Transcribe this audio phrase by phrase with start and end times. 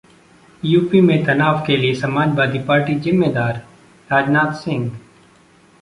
[0.63, 3.61] UP में तनाव के लिए समाजवादी पार्टी जिम्मेदार:
[4.09, 4.91] राजनाथ सिंह